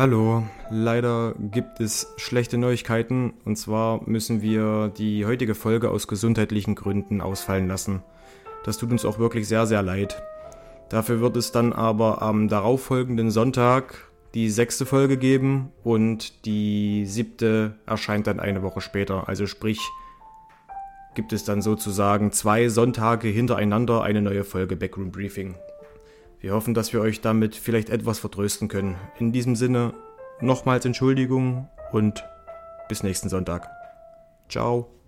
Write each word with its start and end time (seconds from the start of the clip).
Hallo, 0.00 0.44
leider 0.70 1.34
gibt 1.38 1.78
es 1.78 2.14
schlechte 2.16 2.56
Neuigkeiten 2.56 3.34
und 3.44 3.56
zwar 3.56 4.00
müssen 4.08 4.40
wir 4.40 4.88
die 4.96 5.26
heutige 5.26 5.54
Folge 5.54 5.90
aus 5.90 6.08
gesundheitlichen 6.08 6.74
Gründen 6.74 7.20
ausfallen 7.20 7.68
lassen. 7.68 8.02
Das 8.64 8.78
tut 8.78 8.92
uns 8.92 9.04
auch 9.04 9.18
wirklich 9.18 9.46
sehr, 9.46 9.66
sehr 9.66 9.82
leid. 9.82 10.22
Dafür 10.88 11.20
wird 11.20 11.36
es 11.36 11.52
dann 11.52 11.74
aber 11.74 12.22
am 12.22 12.48
darauffolgenden 12.48 13.30
Sonntag 13.30 14.10
die 14.32 14.48
sechste 14.48 14.86
Folge 14.86 15.18
geben 15.18 15.70
und 15.84 16.46
die 16.46 17.04
siebte 17.04 17.74
erscheint 17.84 18.26
dann 18.26 18.40
eine 18.40 18.62
Woche 18.62 18.80
später. 18.80 19.28
Also 19.28 19.46
sprich, 19.46 19.80
gibt 21.14 21.34
es 21.34 21.44
dann 21.44 21.60
sozusagen 21.60 22.32
zwei 22.32 22.70
Sonntage 22.70 23.28
hintereinander 23.28 24.00
eine 24.02 24.22
neue 24.22 24.44
Folge 24.44 24.76
Backroom 24.76 25.12
Briefing. 25.12 25.56
Wir 26.40 26.54
hoffen, 26.54 26.72
dass 26.72 26.92
wir 26.92 27.00
euch 27.02 27.20
damit 27.20 27.54
vielleicht 27.54 27.90
etwas 27.90 28.18
vertrösten 28.18 28.68
können. 28.68 28.96
In 29.18 29.30
diesem 29.30 29.56
Sinne 29.56 29.92
nochmals 30.40 30.86
Entschuldigung 30.86 31.68
und 31.92 32.24
bis 32.88 33.02
nächsten 33.02 33.28
Sonntag. 33.28 33.68
Ciao. 34.48 34.99